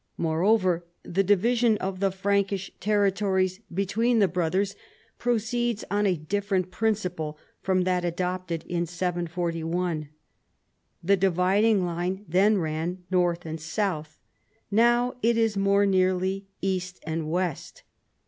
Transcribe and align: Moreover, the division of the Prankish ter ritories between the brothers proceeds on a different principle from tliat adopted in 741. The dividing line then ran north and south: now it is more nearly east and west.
Moreover, 0.17 0.83
the 1.03 1.23
division 1.23 1.77
of 1.77 1.99
the 1.99 2.09
Prankish 2.09 2.71
ter 2.79 3.07
ritories 3.11 3.59
between 3.71 4.17
the 4.17 4.27
brothers 4.27 4.75
proceeds 5.19 5.83
on 5.91 6.07
a 6.07 6.15
different 6.15 6.71
principle 6.71 7.37
from 7.61 7.83
tliat 7.83 8.03
adopted 8.03 8.63
in 8.63 8.87
741. 8.87 10.09
The 11.03 11.17
dividing 11.17 11.85
line 11.85 12.25
then 12.27 12.57
ran 12.57 13.03
north 13.11 13.45
and 13.45 13.61
south: 13.61 14.17
now 14.71 15.13
it 15.21 15.37
is 15.37 15.55
more 15.55 15.85
nearly 15.85 16.47
east 16.63 16.97
and 17.05 17.29
west. 17.29 17.83